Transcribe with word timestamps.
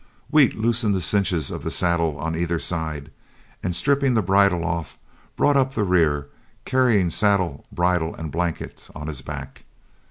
Wheat 0.31 0.57
loosened 0.57 0.95
the 0.95 1.01
cinches 1.01 1.51
of 1.51 1.61
the 1.63 1.69
saddle 1.69 2.17
on 2.17 2.35
either 2.35 2.57
side, 2.57 3.11
and 3.61 3.75
stripping 3.75 4.15
the 4.15 4.23
bridle 4.23 4.65
off, 4.65 4.97
brought 5.35 5.55
up 5.55 5.75
the 5.75 5.83
rear, 5.83 6.27
carrying 6.65 7.11
saddle, 7.11 7.65
bridle, 7.71 8.15
and 8.15 8.31
blankets 8.31 8.89
on 8.95 9.05
his 9.05 9.21
back. 9.21 9.61